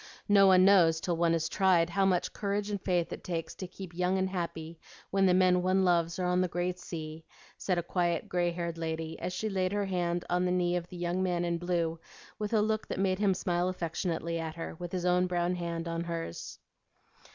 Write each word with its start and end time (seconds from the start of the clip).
No 0.27 0.47
one 0.47 0.65
knows 0.65 0.99
till 0.99 1.15
one 1.15 1.35
is 1.35 1.47
tried, 1.47 1.91
how 1.91 2.05
much 2.07 2.33
courage 2.33 2.71
and 2.71 2.81
faith 2.81 3.13
it 3.13 3.23
takes 3.23 3.53
to 3.53 3.67
keep 3.67 3.93
young 3.95 4.17
and 4.17 4.27
happy 4.31 4.79
when 5.11 5.27
the 5.27 5.33
men 5.35 5.61
one 5.61 5.85
loves 5.85 6.17
are 6.17 6.25
on 6.25 6.41
the 6.41 6.47
great 6.47 6.79
sea," 6.79 7.23
said 7.55 7.77
a 7.77 7.83
quiet, 7.83 8.27
gray 8.27 8.49
haired 8.49 8.79
lady, 8.79 9.19
as 9.19 9.31
she 9.31 9.47
laid 9.47 9.73
her 9.73 9.85
hand 9.85 10.25
on 10.27 10.43
the 10.45 10.51
knee 10.51 10.75
of 10.75 10.87
the 10.87 10.97
young 10.97 11.21
man 11.21 11.45
in 11.45 11.59
blue 11.59 11.99
with 12.39 12.51
a 12.51 12.61
look 12.63 12.87
that 12.87 12.97
made 12.99 13.19
him 13.19 13.35
smile 13.35 13.69
affectionately 13.69 14.39
at 14.39 14.55
her, 14.55 14.73
with 14.79 14.91
his 14.91 15.05
own 15.05 15.27
brown 15.27 15.53
hand 15.53 15.87
on 15.87 16.05
hers. 16.05 16.57